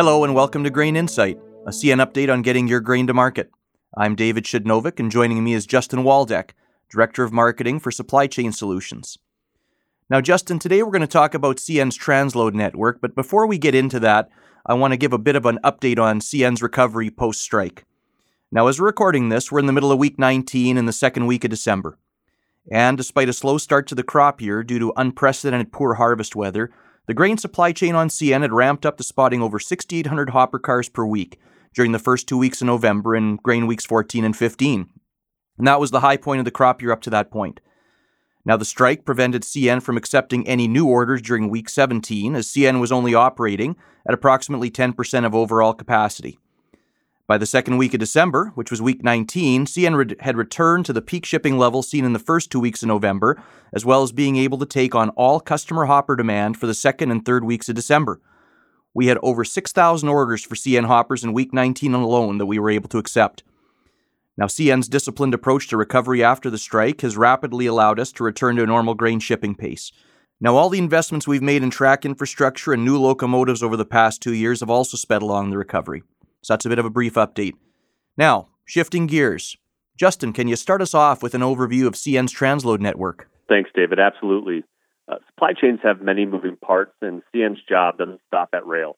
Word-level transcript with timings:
Hello 0.00 0.24
and 0.24 0.34
welcome 0.34 0.64
to 0.64 0.70
Grain 0.70 0.96
Insight, 0.96 1.38
a 1.66 1.70
CN 1.70 2.02
update 2.02 2.32
on 2.32 2.40
getting 2.40 2.66
your 2.66 2.80
grain 2.80 3.06
to 3.06 3.12
market. 3.12 3.50
I'm 3.98 4.16
David 4.16 4.44
Shidnovic, 4.44 4.98
and 4.98 5.10
joining 5.10 5.44
me 5.44 5.52
is 5.52 5.66
Justin 5.66 6.04
Waldeck, 6.04 6.52
Director 6.88 7.22
of 7.22 7.34
Marketing 7.34 7.78
for 7.78 7.90
Supply 7.90 8.26
Chain 8.26 8.50
Solutions. 8.50 9.18
Now, 10.08 10.22
Justin, 10.22 10.58
today 10.58 10.82
we're 10.82 10.90
going 10.90 11.02
to 11.02 11.06
talk 11.06 11.34
about 11.34 11.58
CN's 11.58 11.98
transload 11.98 12.54
network, 12.54 13.02
but 13.02 13.14
before 13.14 13.46
we 13.46 13.58
get 13.58 13.74
into 13.74 14.00
that, 14.00 14.30
I 14.64 14.72
want 14.72 14.94
to 14.94 14.96
give 14.96 15.12
a 15.12 15.18
bit 15.18 15.36
of 15.36 15.44
an 15.44 15.58
update 15.62 15.98
on 15.98 16.20
CN's 16.20 16.62
recovery 16.62 17.10
post 17.10 17.42
strike. 17.42 17.84
Now, 18.50 18.68
as 18.68 18.80
we're 18.80 18.86
recording 18.86 19.28
this, 19.28 19.52
we're 19.52 19.58
in 19.58 19.66
the 19.66 19.72
middle 19.74 19.92
of 19.92 19.98
week 19.98 20.18
19 20.18 20.78
in 20.78 20.86
the 20.86 20.94
second 20.94 21.26
week 21.26 21.44
of 21.44 21.50
December. 21.50 21.98
And 22.72 22.96
despite 22.96 23.28
a 23.28 23.34
slow 23.34 23.58
start 23.58 23.86
to 23.88 23.94
the 23.94 24.02
crop 24.02 24.40
year 24.40 24.62
due 24.62 24.78
to 24.78 24.94
unprecedented 24.96 25.72
poor 25.72 25.96
harvest 25.96 26.34
weather, 26.34 26.70
the 27.10 27.14
grain 27.14 27.36
supply 27.36 27.72
chain 27.72 27.96
on 27.96 28.08
CN 28.08 28.42
had 28.42 28.52
ramped 28.52 28.86
up 28.86 28.96
to 28.96 29.02
spotting 29.02 29.42
over 29.42 29.58
6,800 29.58 30.30
hopper 30.30 30.60
cars 30.60 30.88
per 30.88 31.04
week 31.04 31.40
during 31.74 31.90
the 31.90 31.98
first 31.98 32.28
two 32.28 32.38
weeks 32.38 32.60
of 32.60 32.68
November 32.68 33.16
and 33.16 33.42
grain 33.42 33.66
weeks 33.66 33.84
14 33.84 34.24
and 34.24 34.36
15. 34.36 34.88
And 35.58 35.66
that 35.66 35.80
was 35.80 35.90
the 35.90 35.98
high 35.98 36.16
point 36.16 36.38
of 36.38 36.44
the 36.44 36.52
crop 36.52 36.80
year 36.80 36.92
up 36.92 37.00
to 37.00 37.10
that 37.10 37.32
point. 37.32 37.58
Now, 38.44 38.56
the 38.56 38.64
strike 38.64 39.04
prevented 39.04 39.42
CN 39.42 39.82
from 39.82 39.96
accepting 39.96 40.46
any 40.46 40.68
new 40.68 40.86
orders 40.86 41.20
during 41.20 41.50
week 41.50 41.68
17, 41.68 42.36
as 42.36 42.46
CN 42.46 42.78
was 42.78 42.92
only 42.92 43.12
operating 43.12 43.74
at 44.06 44.14
approximately 44.14 44.70
10% 44.70 45.26
of 45.26 45.34
overall 45.34 45.74
capacity. 45.74 46.38
By 47.30 47.38
the 47.38 47.46
second 47.46 47.76
week 47.76 47.94
of 47.94 48.00
December, 48.00 48.50
which 48.56 48.72
was 48.72 48.82
week 48.82 49.04
19, 49.04 49.66
CN 49.66 50.20
had 50.20 50.36
returned 50.36 50.84
to 50.86 50.92
the 50.92 51.00
peak 51.00 51.24
shipping 51.24 51.56
level 51.58 51.80
seen 51.80 52.04
in 52.04 52.12
the 52.12 52.18
first 52.18 52.50
two 52.50 52.58
weeks 52.58 52.82
of 52.82 52.88
November, 52.88 53.40
as 53.72 53.84
well 53.84 54.02
as 54.02 54.10
being 54.10 54.34
able 54.34 54.58
to 54.58 54.66
take 54.66 54.96
on 54.96 55.10
all 55.10 55.38
customer 55.38 55.84
hopper 55.84 56.16
demand 56.16 56.56
for 56.56 56.66
the 56.66 56.74
second 56.74 57.12
and 57.12 57.24
third 57.24 57.44
weeks 57.44 57.68
of 57.68 57.76
December. 57.76 58.20
We 58.94 59.06
had 59.06 59.18
over 59.22 59.44
6,000 59.44 60.08
orders 60.08 60.42
for 60.42 60.56
CN 60.56 60.86
hoppers 60.86 61.22
in 61.22 61.32
week 61.32 61.54
19 61.54 61.94
alone 61.94 62.38
that 62.38 62.46
we 62.46 62.58
were 62.58 62.68
able 62.68 62.88
to 62.88 62.98
accept. 62.98 63.44
Now, 64.36 64.46
CN's 64.46 64.88
disciplined 64.88 65.32
approach 65.32 65.68
to 65.68 65.76
recovery 65.76 66.24
after 66.24 66.50
the 66.50 66.58
strike 66.58 67.02
has 67.02 67.16
rapidly 67.16 67.66
allowed 67.66 68.00
us 68.00 68.10
to 68.14 68.24
return 68.24 68.56
to 68.56 68.64
a 68.64 68.66
normal 68.66 68.94
grain 68.94 69.20
shipping 69.20 69.54
pace. 69.54 69.92
Now, 70.40 70.56
all 70.56 70.68
the 70.68 70.78
investments 70.78 71.28
we've 71.28 71.40
made 71.42 71.62
in 71.62 71.70
track 71.70 72.04
infrastructure 72.04 72.72
and 72.72 72.84
new 72.84 72.98
locomotives 72.98 73.62
over 73.62 73.76
the 73.76 73.84
past 73.84 74.20
two 74.20 74.34
years 74.34 74.58
have 74.58 74.70
also 74.70 74.96
sped 74.96 75.22
along 75.22 75.50
the 75.50 75.58
recovery. 75.58 76.02
So 76.42 76.54
that's 76.54 76.66
a 76.66 76.68
bit 76.68 76.78
of 76.78 76.84
a 76.84 76.90
brief 76.90 77.14
update. 77.14 77.54
Now, 78.16 78.48
shifting 78.64 79.06
gears. 79.06 79.56
Justin, 79.96 80.32
can 80.32 80.48
you 80.48 80.56
start 80.56 80.80
us 80.80 80.94
off 80.94 81.22
with 81.22 81.34
an 81.34 81.42
overview 81.42 81.86
of 81.86 81.94
CN's 81.94 82.34
transload 82.34 82.80
network? 82.80 83.28
Thanks, 83.48 83.70
David. 83.74 83.98
Absolutely. 83.98 84.64
Uh, 85.10 85.16
supply 85.28 85.52
chains 85.52 85.80
have 85.82 86.00
many 86.00 86.24
moving 86.24 86.56
parts, 86.56 86.94
and 87.02 87.22
CN's 87.34 87.60
job 87.68 87.98
doesn't 87.98 88.20
stop 88.26 88.48
at 88.54 88.66
rail. 88.66 88.96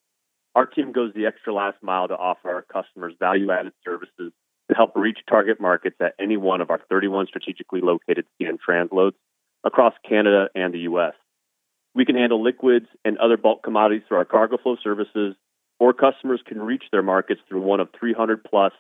Our 0.55 0.67
team 0.67 0.93
goes 0.93 1.13
the 1.15 1.27
extra 1.27 1.55
last 1.55 1.79
mile 1.83 2.09
to 2.09 2.15
offer 2.15 2.51
our 2.51 2.63
customers 2.63 3.15
value 3.19 3.51
added 3.51 3.73
services 3.85 4.33
to 4.69 4.77
help 4.77 4.93
reach 4.95 5.19
target 5.29 5.61
markets 5.61 5.97
at 6.01 6.15
any 6.21 6.37
one 6.37 6.61
of 6.61 6.71
our 6.71 6.81
31 6.91 7.27
strategically 7.27 7.81
located 7.81 8.27
CN 8.41 8.59
transloads 8.69 9.15
across 9.65 9.95
Canada 10.07 10.49
and 10.55 10.75
the 10.75 10.81
U.S. 10.81 11.15
We 11.95 12.05
can 12.05 12.17
handle 12.17 12.43
liquids 12.43 12.87
and 13.05 13.19
other 13.19 13.37
bulk 13.37 13.63
commodities 13.63 14.03
through 14.07 14.19
our 14.19 14.25
cargo 14.25 14.59
flow 14.63 14.77
services, 14.83 15.35
or 15.83 15.93
customers 15.93 16.41
can 16.47 16.63
reach 16.63 16.85
their 16.93 17.03
markets 17.03 17.41
through 17.49 17.61
one 17.61 17.81
of 17.81 17.89
300 17.99 18.45
plus 18.45 18.73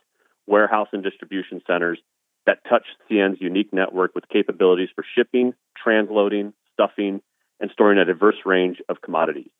warehouse 0.46 0.86
and 0.92 1.02
distribution 1.02 1.60
centers 1.66 1.98
that 2.46 2.58
touch 2.70 2.86
CN's 3.10 3.40
unique 3.40 3.72
network 3.72 4.14
with 4.14 4.28
capabilities 4.28 4.88
for 4.94 5.04
shipping, 5.16 5.52
transloading, 5.84 6.52
stuffing, 6.72 7.20
and 7.58 7.72
storing 7.72 7.98
a 7.98 8.04
diverse 8.04 8.36
range 8.46 8.80
of 8.88 9.02
commodities. 9.02 9.50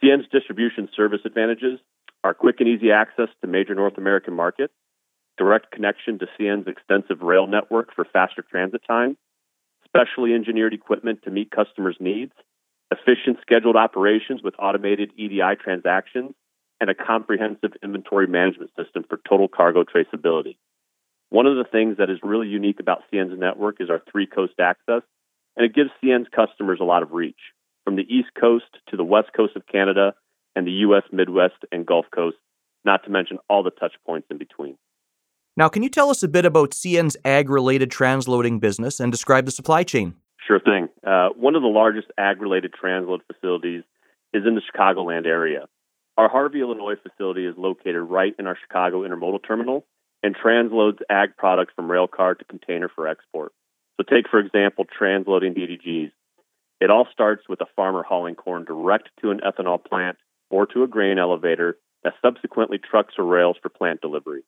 CN's 0.00 0.28
distribution 0.30 0.88
service 0.94 1.18
advantages 1.24 1.80
are 2.22 2.32
quick 2.32 2.60
and 2.60 2.68
easy 2.68 2.92
access 2.92 3.28
to 3.40 3.48
major 3.48 3.74
North 3.74 3.98
American 3.98 4.34
markets, 4.34 4.74
direct 5.36 5.72
connection 5.72 6.20
to 6.20 6.28
CN's 6.38 6.68
extensive 6.68 7.22
rail 7.22 7.48
network 7.48 7.92
for 7.92 8.04
faster 8.04 8.44
transit 8.48 8.82
time, 8.86 9.16
specially 9.84 10.32
engineered 10.32 10.74
equipment 10.74 11.24
to 11.24 11.30
meet 11.32 11.50
customers' 11.50 11.96
needs, 11.98 12.34
efficient 12.92 13.38
scheduled 13.42 13.74
operations 13.74 14.44
with 14.44 14.54
automated 14.60 15.10
EDI 15.16 15.56
transactions, 15.60 16.36
and 16.80 16.90
a 16.90 16.94
comprehensive 16.94 17.72
inventory 17.82 18.26
management 18.26 18.70
system 18.76 19.04
for 19.08 19.20
total 19.28 19.48
cargo 19.48 19.84
traceability. 19.84 20.56
One 21.30 21.46
of 21.46 21.56
the 21.56 21.64
things 21.70 21.98
that 21.98 22.10
is 22.10 22.18
really 22.22 22.48
unique 22.48 22.80
about 22.80 23.02
CN's 23.12 23.38
network 23.38 23.76
is 23.80 23.90
our 23.90 24.00
three 24.10 24.26
coast 24.26 24.54
access, 24.60 25.02
and 25.56 25.66
it 25.66 25.74
gives 25.74 25.90
CN's 26.02 26.28
customers 26.34 26.78
a 26.80 26.84
lot 26.84 27.02
of 27.02 27.12
reach 27.12 27.38
from 27.84 27.96
the 27.96 28.02
East 28.02 28.28
Coast 28.38 28.66
to 28.88 28.96
the 28.96 29.04
West 29.04 29.28
Coast 29.36 29.56
of 29.56 29.66
Canada 29.66 30.14
and 30.54 30.66
the 30.66 30.72
U.S. 30.72 31.04
Midwest 31.12 31.54
and 31.72 31.86
Gulf 31.86 32.06
Coast, 32.14 32.36
not 32.84 33.04
to 33.04 33.10
mention 33.10 33.38
all 33.48 33.62
the 33.62 33.70
touch 33.70 33.92
points 34.06 34.28
in 34.30 34.38
between. 34.38 34.76
Now, 35.56 35.68
can 35.68 35.82
you 35.82 35.88
tell 35.88 36.10
us 36.10 36.22
a 36.22 36.28
bit 36.28 36.44
about 36.44 36.70
CN's 36.70 37.16
ag 37.24 37.50
related 37.50 37.90
transloading 37.90 38.60
business 38.60 39.00
and 39.00 39.10
describe 39.10 39.44
the 39.44 39.50
supply 39.50 39.82
chain? 39.82 40.14
Sure 40.46 40.60
thing. 40.60 40.88
Uh, 41.04 41.30
one 41.36 41.56
of 41.56 41.62
the 41.62 41.68
largest 41.68 42.08
ag 42.16 42.40
related 42.40 42.72
transload 42.72 43.20
facilities 43.26 43.82
is 44.32 44.44
in 44.46 44.54
the 44.54 44.62
Chicagoland 44.62 45.26
area. 45.26 45.66
Our 46.18 46.28
Harvey, 46.28 46.62
Illinois 46.62 46.96
facility 47.00 47.46
is 47.46 47.54
located 47.56 48.02
right 48.02 48.34
in 48.40 48.48
our 48.48 48.58
Chicago 48.60 49.06
intermodal 49.06 49.38
terminal 49.46 49.86
and 50.20 50.34
transloads 50.34 50.98
ag 51.08 51.36
products 51.36 51.72
from 51.76 51.88
rail 51.88 52.08
car 52.08 52.34
to 52.34 52.44
container 52.44 52.90
for 52.92 53.06
export. 53.06 53.52
So, 53.96 54.02
take 54.02 54.28
for 54.28 54.40
example, 54.40 54.84
transloading 54.84 55.56
DDGs. 55.56 56.10
It 56.80 56.90
all 56.90 57.06
starts 57.12 57.48
with 57.48 57.60
a 57.60 57.66
farmer 57.76 58.02
hauling 58.02 58.34
corn 58.34 58.64
direct 58.64 59.10
to 59.20 59.30
an 59.30 59.42
ethanol 59.46 59.82
plant 59.82 60.18
or 60.50 60.66
to 60.66 60.82
a 60.82 60.88
grain 60.88 61.20
elevator 61.20 61.78
that 62.02 62.14
subsequently 62.20 62.78
trucks 62.78 63.14
or 63.16 63.24
rails 63.24 63.56
for 63.62 63.68
plant 63.68 64.00
delivery. 64.00 64.42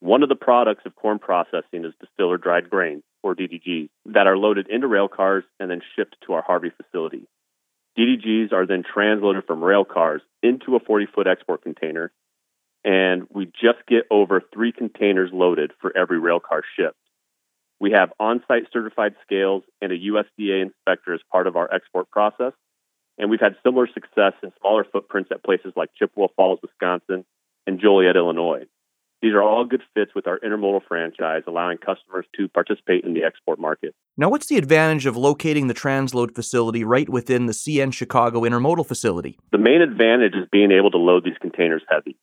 One 0.00 0.22
of 0.22 0.28
the 0.28 0.36
products 0.36 0.82
of 0.84 0.94
corn 0.94 1.18
processing 1.18 1.86
is 1.86 1.94
distiller 2.00 2.36
dried 2.36 2.68
grains, 2.68 3.02
or 3.22 3.34
DDGs, 3.34 3.88
that 4.06 4.26
are 4.26 4.36
loaded 4.36 4.68
into 4.68 4.86
rail 4.86 5.08
cars 5.08 5.44
and 5.58 5.70
then 5.70 5.80
shipped 5.96 6.16
to 6.26 6.34
our 6.34 6.42
Harvey 6.42 6.70
facility. 6.70 7.26
DDGs 7.98 8.52
are 8.52 8.64
then 8.64 8.84
transloaded 8.84 9.46
from 9.46 9.62
rail 9.62 9.84
cars 9.84 10.22
into 10.42 10.76
a 10.76 10.80
40 10.80 11.06
foot 11.06 11.26
export 11.26 11.62
container, 11.62 12.12
and 12.84 13.26
we 13.30 13.46
just 13.46 13.84
get 13.88 14.04
over 14.08 14.40
three 14.54 14.70
containers 14.70 15.30
loaded 15.32 15.72
for 15.80 15.96
every 15.96 16.20
rail 16.20 16.38
car 16.38 16.62
shipped. 16.76 16.94
We 17.80 17.90
have 17.92 18.12
on 18.20 18.42
site 18.46 18.68
certified 18.72 19.16
scales 19.22 19.64
and 19.82 19.90
a 19.90 19.98
USDA 19.98 20.62
inspector 20.62 21.12
as 21.12 21.20
part 21.32 21.48
of 21.48 21.56
our 21.56 21.72
export 21.72 22.08
process, 22.10 22.52
and 23.18 23.30
we've 23.30 23.40
had 23.40 23.56
similar 23.64 23.88
success 23.88 24.34
in 24.44 24.52
smaller 24.60 24.84
footprints 24.84 25.30
at 25.32 25.42
places 25.42 25.72
like 25.74 25.90
Chippewa 25.98 26.28
Falls, 26.36 26.60
Wisconsin, 26.62 27.24
and 27.66 27.80
Joliet, 27.80 28.14
Illinois. 28.14 28.66
These 29.20 29.34
are 29.34 29.42
all 29.42 29.64
good 29.64 29.82
fits 29.94 30.14
with 30.14 30.28
our 30.28 30.38
intermodal 30.38 30.82
franchise, 30.86 31.42
allowing 31.48 31.78
customers 31.78 32.24
to 32.36 32.46
participate 32.48 33.04
in 33.04 33.14
the 33.14 33.24
export 33.24 33.58
market. 33.58 33.94
Now, 34.16 34.28
what's 34.28 34.46
the 34.46 34.58
advantage 34.58 35.06
of 35.06 35.16
locating 35.16 35.66
the 35.66 35.74
transload 35.74 36.34
facility 36.34 36.84
right 36.84 37.08
within 37.08 37.46
the 37.46 37.52
CN 37.52 37.92
Chicago 37.92 38.42
intermodal 38.42 38.86
facility? 38.86 39.36
The 39.50 39.58
main 39.58 39.82
advantage 39.82 40.34
is 40.34 40.48
being 40.52 40.70
able 40.70 40.92
to 40.92 40.98
load 40.98 41.24
these 41.24 41.38
containers 41.40 41.82
heavy. 41.88 42.16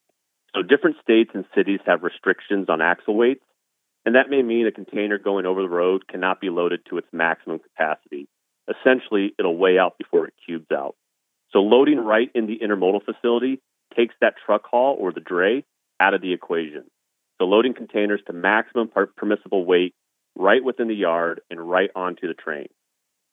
So, 0.56 0.62
different 0.62 0.96
states 1.02 1.32
and 1.34 1.44
cities 1.54 1.82
have 1.86 2.04
restrictions 2.04 2.68
on 2.70 2.82
axle 2.82 3.16
weights, 3.16 3.44
and 4.06 4.16
that 4.16 4.30
may 4.30 4.42
mean 4.42 4.66
a 4.66 4.72
container 4.72 5.18
going 5.18 5.46
over 5.46 5.62
the 5.62 5.70
road 5.70 6.08
cannot 6.08 6.40
be 6.40 6.50
loaded 6.50 6.80
to 6.90 6.98
its 6.98 7.08
maximum 7.12 7.60
capacity. 7.60 8.30
Essentially, 8.70 9.34
it'll 9.38 9.58
weigh 9.58 9.78
out 9.78 9.98
before 9.98 10.28
it 10.28 10.34
cubes 10.46 10.72
out. 10.72 10.96
So, 11.52 11.60
loading 11.60 12.00
right 12.00 12.32
in 12.34 12.48
the 12.48 12.58
intermodal 12.64 13.04
facility 13.04 13.62
takes 13.98 14.16
that 14.22 14.36
truck 14.46 14.64
haul 14.64 14.96
or 14.98 15.12
the 15.12 15.20
dray 15.20 15.66
out 16.00 16.14
of 16.14 16.22
the 16.22 16.34
equation. 16.34 16.86
So 17.40 17.46
loading 17.46 17.74
containers 17.74 18.22
to 18.28 18.34
maximum 18.34 18.90
permissible 19.18 19.66
weight 19.66 19.94
right 20.36 20.64
within 20.64 20.88
the 20.88 20.96
yard 20.96 21.42
and 21.50 21.60
right 21.60 21.90
onto 21.96 22.28
the 22.28 22.34
train. 22.34 22.68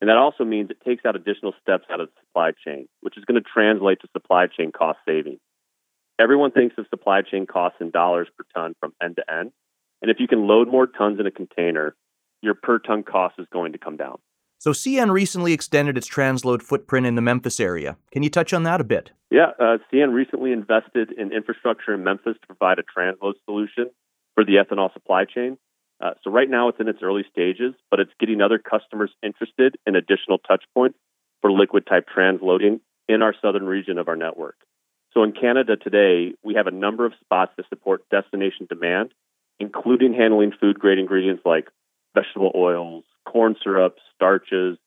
And 0.00 0.08
that 0.08 0.16
also 0.16 0.44
means 0.44 0.70
it 0.70 0.80
takes 0.84 1.04
out 1.04 1.14
additional 1.14 1.54
steps 1.60 1.84
out 1.90 2.00
of 2.00 2.08
the 2.08 2.20
supply 2.26 2.52
chain, 2.64 2.88
which 3.02 3.16
is 3.16 3.24
going 3.24 3.40
to 3.40 3.48
translate 3.48 4.00
to 4.00 4.08
supply 4.12 4.48
chain 4.48 4.72
cost 4.72 4.98
savings. 5.06 5.38
Everyone 6.18 6.50
thinks 6.50 6.76
of 6.76 6.86
supply 6.90 7.22
chain 7.22 7.46
costs 7.46 7.78
in 7.80 7.90
dollars 7.90 8.28
per 8.36 8.44
ton 8.54 8.74
from 8.80 8.92
end 9.02 9.16
to 9.16 9.32
end. 9.32 9.52
And 10.00 10.10
if 10.10 10.18
you 10.18 10.26
can 10.26 10.48
load 10.48 10.68
more 10.68 10.88
tons 10.88 11.20
in 11.20 11.26
a 11.26 11.30
container, 11.30 11.94
your 12.42 12.54
per 12.54 12.80
ton 12.80 13.04
cost 13.04 13.36
is 13.38 13.46
going 13.52 13.72
to 13.72 13.78
come 13.78 13.96
down. 13.96 14.18
So 14.62 14.70
CN 14.70 15.10
recently 15.10 15.52
extended 15.52 15.98
its 15.98 16.08
transload 16.08 16.62
footprint 16.62 17.04
in 17.04 17.16
the 17.16 17.20
Memphis 17.20 17.58
area. 17.58 17.96
Can 18.12 18.22
you 18.22 18.30
touch 18.30 18.52
on 18.52 18.62
that 18.62 18.80
a 18.80 18.84
bit? 18.84 19.10
Yeah, 19.28 19.50
uh, 19.58 19.78
CN 19.92 20.12
recently 20.12 20.52
invested 20.52 21.10
in 21.10 21.32
infrastructure 21.32 21.92
in 21.92 22.04
Memphis 22.04 22.36
to 22.40 22.46
provide 22.46 22.78
a 22.78 22.84
transload 22.84 23.32
solution 23.44 23.90
for 24.36 24.44
the 24.44 24.62
ethanol 24.62 24.92
supply 24.92 25.24
chain. 25.24 25.58
Uh, 26.00 26.10
so 26.22 26.30
right 26.30 26.48
now 26.48 26.68
it's 26.68 26.78
in 26.78 26.86
its 26.86 27.00
early 27.02 27.24
stages, 27.28 27.74
but 27.90 27.98
it's 27.98 28.12
getting 28.20 28.40
other 28.40 28.60
customers 28.60 29.10
interested 29.20 29.74
in 29.84 29.96
additional 29.96 30.38
touch 30.38 30.62
points 30.74 30.96
for 31.40 31.50
liquid 31.50 31.84
type 31.84 32.06
transloading 32.16 32.78
in 33.08 33.20
our 33.20 33.34
southern 33.42 33.66
region 33.66 33.98
of 33.98 34.06
our 34.06 34.14
network. 34.14 34.54
So 35.12 35.24
in 35.24 35.32
Canada 35.32 35.74
today, 35.74 36.36
we 36.44 36.54
have 36.54 36.68
a 36.68 36.70
number 36.70 37.04
of 37.04 37.14
spots 37.20 37.50
that 37.56 37.68
support 37.68 38.08
destination 38.10 38.68
demand, 38.68 39.10
including 39.58 40.14
handling 40.14 40.52
food 40.52 40.78
grade 40.78 40.98
ingredients 40.98 41.42
like 41.44 41.66
vegetable 42.14 42.52
oils, 42.54 43.02
corn 43.24 43.56
syrup, 43.62 43.96
starches, 44.14 44.78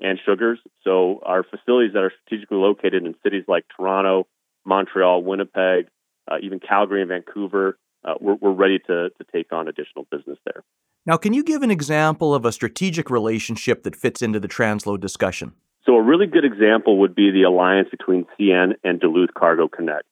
and 0.00 0.18
sugars. 0.24 0.58
So 0.84 1.20
our 1.24 1.42
facilities 1.42 1.92
that 1.94 2.02
are 2.02 2.12
strategically 2.22 2.58
located 2.58 3.04
in 3.04 3.14
cities 3.22 3.44
like 3.48 3.64
Toronto, 3.76 4.26
Montreal, 4.64 5.22
Winnipeg, 5.22 5.88
uh, 6.30 6.36
even 6.42 6.60
Calgary 6.60 7.00
and 7.00 7.08
Vancouver. 7.08 7.78
Uh, 8.04 8.14
we're, 8.20 8.34
we're 8.34 8.52
ready 8.52 8.78
to, 8.78 9.10
to 9.10 9.24
take 9.32 9.52
on 9.52 9.66
additional 9.66 10.06
business 10.10 10.38
there. 10.44 10.62
Now, 11.04 11.16
can 11.16 11.32
you 11.32 11.42
give 11.42 11.62
an 11.62 11.70
example 11.70 12.34
of 12.34 12.44
a 12.44 12.52
strategic 12.52 13.10
relationship 13.10 13.82
that 13.82 13.96
fits 13.96 14.22
into 14.22 14.38
the 14.38 14.48
transload 14.48 15.00
discussion? 15.00 15.52
So, 15.84 15.94
a 15.94 16.02
really 16.02 16.26
good 16.26 16.44
example 16.44 16.98
would 16.98 17.14
be 17.14 17.30
the 17.30 17.42
alliance 17.42 17.88
between 17.90 18.26
CN 18.38 18.74
and 18.84 19.00
Duluth 19.00 19.30
Cargo 19.36 19.68
Connect, 19.68 20.04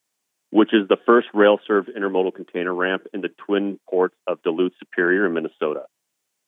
which 0.50 0.73
is 0.73 0.88
the 0.88 0.96
first 1.05 1.28
rail 1.34 1.58
served 1.67 1.90
intermodal 1.96 2.34
container 2.34 2.75
ramp 2.75 3.02
in 3.12 3.20
the 3.20 3.28
twin 3.46 3.78
ports 3.88 4.14
of 4.26 4.43
Duluth, 4.43 4.73
Superior, 4.78 5.26
in 5.26 5.34
Minnesota. 5.34 5.82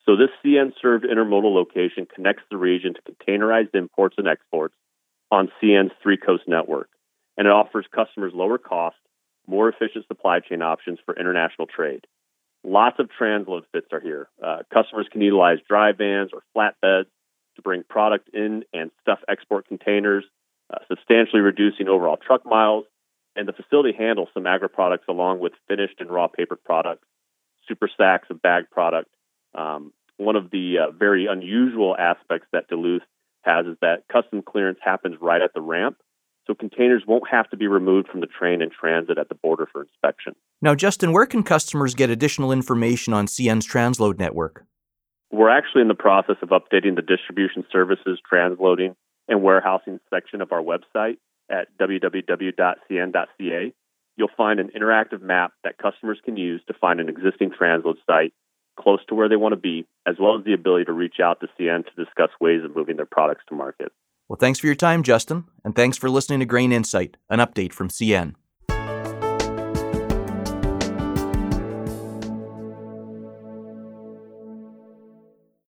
So, 0.08 0.16
this 0.16 0.30
CN 0.42 0.72
served 0.80 1.04
intermodal 1.04 1.54
location 1.54 2.06
connects 2.06 2.44
the 2.50 2.56
region 2.56 2.94
to 2.94 3.12
containerized 3.12 3.74
imports 3.74 4.14
and 4.16 4.26
exports 4.26 4.74
on 5.30 5.52
CN's 5.62 5.92
three 6.02 6.16
coast 6.16 6.44
network, 6.46 6.88
and 7.36 7.46
it 7.46 7.50
offers 7.50 7.84
customers 7.94 8.32
lower 8.34 8.56
cost, 8.56 8.96
more 9.46 9.68
efficient 9.68 10.06
supply 10.06 10.40
chain 10.40 10.62
options 10.62 10.98
for 11.04 11.14
international 11.14 11.66
trade. 11.66 12.06
Lots 12.64 12.98
of 12.98 13.10
transload 13.20 13.64
fits 13.70 13.88
are 13.92 14.00
here. 14.00 14.30
Uh, 14.42 14.60
customers 14.72 15.06
can 15.12 15.20
utilize 15.20 15.58
dry 15.68 15.92
vans 15.92 16.30
or 16.32 16.42
flatbeds 16.56 17.08
to 17.56 17.62
bring 17.62 17.82
product 17.82 18.30
in 18.32 18.64
and 18.72 18.90
stuff 19.02 19.18
export 19.28 19.68
containers, 19.68 20.24
uh, 20.72 20.78
substantially 20.88 21.42
reducing 21.42 21.86
overall 21.86 22.16
truck 22.16 22.46
miles. 22.46 22.86
And 23.36 23.46
the 23.46 23.52
facility 23.52 23.92
handles 23.92 24.30
some 24.32 24.46
agri 24.46 24.70
products 24.70 25.04
along 25.06 25.40
with 25.40 25.52
finished 25.68 25.96
and 26.00 26.10
raw 26.10 26.28
paper 26.28 26.56
products, 26.56 27.04
super 27.68 27.90
sacks 27.94 28.28
of 28.30 28.40
bag 28.40 28.70
product. 28.70 29.10
Um, 29.54 29.92
one 30.18 30.36
of 30.36 30.50
the 30.50 30.76
uh, 30.78 30.90
very 30.90 31.26
unusual 31.26 31.96
aspects 31.96 32.46
that 32.52 32.68
Duluth 32.68 33.02
has 33.42 33.66
is 33.66 33.76
that 33.80 34.04
custom 34.12 34.42
clearance 34.42 34.78
happens 34.82 35.16
right 35.20 35.40
at 35.40 35.54
the 35.54 35.60
ramp. 35.60 35.96
So 36.46 36.54
containers 36.54 37.04
won't 37.06 37.28
have 37.30 37.48
to 37.50 37.56
be 37.56 37.66
removed 37.66 38.08
from 38.08 38.20
the 38.20 38.26
train 38.26 38.62
in 38.62 38.70
transit 38.70 39.18
at 39.18 39.28
the 39.28 39.34
border 39.34 39.68
for 39.70 39.82
inspection. 39.82 40.34
Now, 40.62 40.74
Justin, 40.74 41.12
where 41.12 41.26
can 41.26 41.42
customers 41.42 41.94
get 41.94 42.10
additional 42.10 42.52
information 42.52 43.12
on 43.12 43.26
CN's 43.26 43.66
transload 43.66 44.18
network? 44.18 44.64
We're 45.30 45.50
actually 45.50 45.82
in 45.82 45.88
the 45.88 45.94
process 45.94 46.36
of 46.42 46.48
updating 46.48 46.96
the 46.96 47.02
distribution 47.02 47.64
services, 47.70 48.18
transloading, 48.32 48.94
and 49.28 49.42
warehousing 49.42 50.00
section 50.08 50.40
of 50.40 50.52
our 50.52 50.62
website 50.62 51.18
at 51.50 51.68
www.cn.ca. 51.78 53.72
You'll 54.16 54.28
find 54.36 54.58
an 54.58 54.70
interactive 54.76 55.20
map 55.20 55.52
that 55.64 55.76
customers 55.76 56.18
can 56.24 56.38
use 56.38 56.62
to 56.66 56.74
find 56.80 56.98
an 56.98 57.10
existing 57.10 57.50
transload 57.60 57.96
site 58.06 58.32
close 58.78 59.00
to 59.08 59.14
where 59.14 59.28
they 59.28 59.36
want 59.36 59.52
to 59.52 59.60
be, 59.60 59.86
as 60.06 60.16
well 60.20 60.38
as 60.38 60.44
the 60.44 60.54
ability 60.54 60.84
to 60.86 60.92
reach 60.92 61.16
out 61.22 61.40
to 61.40 61.48
CN 61.58 61.84
to 61.84 62.04
discuss 62.04 62.30
ways 62.40 62.64
of 62.64 62.74
moving 62.74 62.96
their 62.96 63.06
products 63.06 63.44
to 63.48 63.54
market. 63.54 63.92
Well, 64.28 64.38
thanks 64.38 64.58
for 64.58 64.66
your 64.66 64.74
time, 64.76 65.02
Justin, 65.02 65.44
and 65.64 65.74
thanks 65.74 65.96
for 65.96 66.10
listening 66.10 66.40
to 66.40 66.46
Grain 66.46 66.70
Insight, 66.70 67.16
an 67.30 67.38
update 67.38 67.72
from 67.72 67.88
CN. 67.88 68.34